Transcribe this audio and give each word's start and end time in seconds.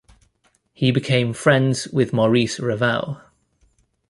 He 0.73 0.89
became 0.89 1.31
friends 1.31 1.85
with 1.89 2.11
Maurice 2.11 2.59
Ravel. 2.59 3.21